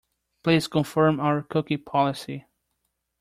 [0.41, 2.47] Please confirm our cookie policy.